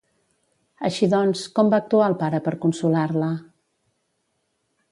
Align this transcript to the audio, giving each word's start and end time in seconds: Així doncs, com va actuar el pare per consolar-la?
Així 0.87 1.09
doncs, 1.11 1.43
com 1.59 1.69
va 1.75 1.79
actuar 1.85 2.07
el 2.13 2.17
pare 2.23 2.39
per 2.47 2.55
consolar-la? 2.63 3.31